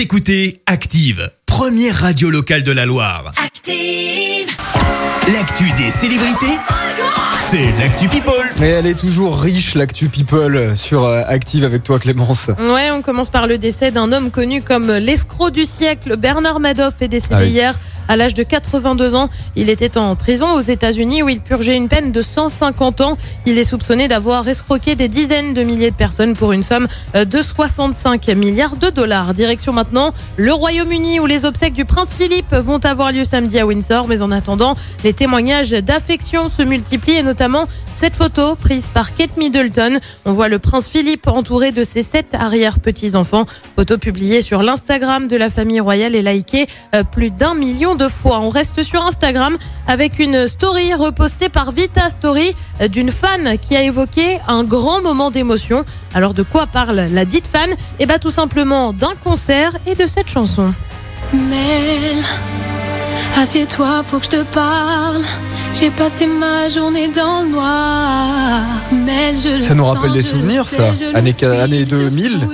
[0.00, 3.34] Vous écoutez Active, première radio locale de la Loire.
[3.36, 4.48] Active.
[5.30, 6.58] L'actu des célébrités,
[7.38, 8.32] c'est l'actu People.
[8.62, 12.46] Et elle est toujours riche, l'actu people sur euh, Active avec toi Clémence.
[12.58, 16.16] Ouais, on commence par le décès d'un homme connu comme l'escroc du siècle.
[16.16, 17.50] Bernard Madoff est décédé Ah oui.
[17.50, 17.78] hier
[18.10, 19.28] à l'âge de 82 ans.
[19.54, 23.16] Il était en prison aux États-Unis où il purgeait une peine de 150 ans.
[23.46, 27.24] Il est soupçonné d'avoir escroqué des dizaines de milliers de personnes pour une somme euh,
[27.24, 29.32] de 65 milliards de dollars.
[29.32, 33.66] Direction maintenant le Royaume-Uni où les obsèques du prince Philippe vont avoir lieu samedi à
[33.66, 34.08] Windsor.
[34.08, 39.36] Mais en attendant, les témoignages d'affection se multiplient et notamment cette photo prise par Kate
[39.36, 40.00] Middleton.
[40.24, 43.44] On voit le prince Philippe entouré de ses sept arrière-petits-enfants.
[43.76, 47.99] Photo publiée sur l'Instagram de la famille royale et likée euh, plus d'un million de
[48.08, 48.40] fois.
[48.40, 53.76] On reste sur Instagram avec une story repostée par Vita Story euh, d'une fan qui
[53.76, 55.84] a évoqué un grand moment d'émotion.
[56.14, 57.70] Alors de quoi parle la dite fan?
[57.98, 60.72] Eh bien tout simplement d'un concert et de cette chanson.
[61.32, 62.24] Mel,
[63.36, 65.22] assieds-toi, faut que je te parle.
[65.78, 68.60] J'ai passé ma journée dans le noir.
[68.92, 70.92] Mel, je le Ça nous sens, rappelle des souvenirs, sais, ça.
[71.14, 72.48] Années- suis, années il se 2000.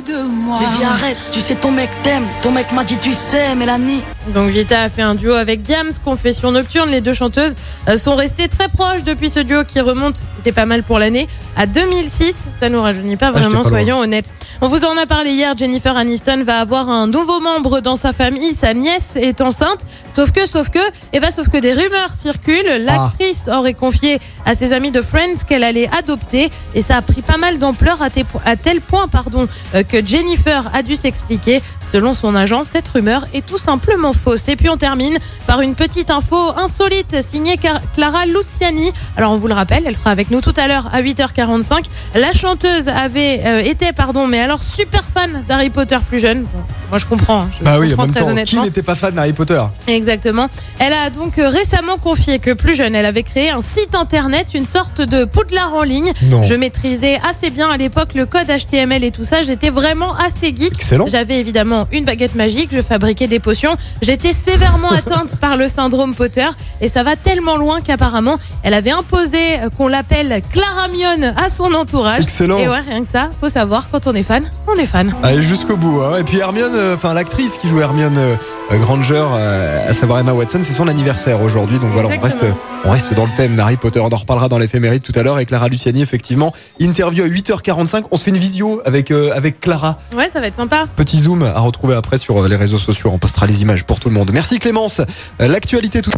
[0.46, 0.58] Moi.
[0.60, 4.02] Mais viens arrête, tu sais ton mec t'aime, ton mec m'a dit tu sais Mélanie.
[4.34, 6.90] Donc Vita a fait un duo avec Diams, Confession Nocturne.
[6.90, 7.54] Les deux chanteuses
[7.88, 11.28] euh, sont restées très proches depuis ce duo qui remonte, c'était pas mal pour l'année,
[11.56, 12.34] à 2006.
[12.60, 14.32] Ça nous rajeunit pas Ah, vraiment, pas soyons honnêtes.
[14.60, 18.12] On vous en a parlé hier, Jennifer Aniston va avoir un nouveau membre dans sa
[18.12, 18.52] famille.
[18.52, 19.80] Sa nièce est enceinte.
[20.12, 20.78] Sauf que, sauf que,
[21.12, 22.84] eh ben, sauf que des rumeurs circulent.
[22.84, 26.50] L'actrice aurait confié à ses amis de Friends qu'elle allait adopter.
[26.74, 28.08] Et ça a pris pas mal d'ampleur à,
[28.44, 30.35] à tel point, pardon, euh, que Jennifer
[30.72, 31.62] a dû s'expliquer.
[31.90, 34.48] Selon son agent, cette rumeur est tout simplement fausse.
[34.48, 37.58] Et puis on termine par une petite info insolite signée
[37.94, 38.92] Clara Luciani.
[39.16, 41.84] Alors on vous le rappelle, elle sera avec nous tout à l'heure à 8h45.
[42.14, 46.46] La chanteuse avait euh, été, pardon, mais alors super fan d'Harry Potter plus jeune.
[46.90, 47.42] Moi je comprends.
[47.42, 50.48] hein, Je Bah oui, en même très temps, qui n'était pas fan d'Harry Potter Exactement.
[50.78, 54.54] Elle a donc euh, récemment confié que plus jeune, elle avait créé un site internet,
[54.54, 56.12] une sorte de poudlard en ligne.
[56.30, 56.42] Non.
[56.44, 59.42] Je maîtrisais assez bien à l'époque le code HTML et tout ça.
[59.42, 60.74] J'étais vraiment assez geek.
[60.74, 61.06] Excellent.
[61.06, 63.76] J'avais évidemment une baguette magique, je fabriquais des potions.
[64.02, 66.46] J'étais sévèrement atteinte par le syndrome Potter
[66.80, 71.48] et ça va tellement loin qu'apparemment elle avait imposé euh, qu'on l'appelle Clara Mion à
[71.48, 72.22] son entourage.
[72.22, 72.58] Excellent.
[72.58, 75.14] Et ouais, rien que ça, faut savoir quand on est fan, on est fan.
[75.22, 76.00] Allez jusqu'au bout.
[76.02, 76.18] hein.
[76.18, 78.36] Et puis Hermione, enfin l'actrice qui joue Hermione euh,
[78.72, 81.78] euh, Granger, euh, à savoir Emma Watson, c'est son anniversaire aujourd'hui.
[81.78, 82.58] Donc voilà, on reste, Exactement.
[82.84, 84.00] on reste dans le thème d'Harry Potter.
[84.00, 86.52] On en reparlera dans l'éphéméride tout à l'heure avec Clara Luciani, effectivement.
[86.80, 88.04] Interview à 8h45.
[88.10, 89.98] On se fait une visio avec, euh, avec Clara.
[90.16, 90.84] Ouais, ça va être sympa.
[90.96, 93.10] Petit zoom à retrouver après sur euh, les réseaux sociaux.
[93.12, 94.30] On postera les images pour tout le monde.
[94.32, 95.00] Merci Clémence.
[95.40, 96.12] Euh, L'actualité tout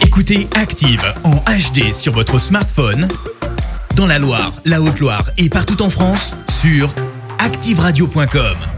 [0.00, 3.08] Écoutez Active en HD sur votre smartphone,
[3.96, 6.94] dans la Loire, la Haute-Loire et partout en France, sur
[7.38, 8.71] activeradio.com.